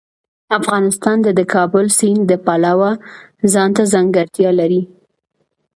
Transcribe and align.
افغانستان 0.59 1.17
د 1.25 1.27
د 1.39 1.41
کابل 1.53 1.85
سیند 1.99 2.21
د 2.27 2.33
پلوه 2.45 2.91
ځانته 3.53 3.83
ځانګړتیا 3.93 4.49
لري. 4.59 4.81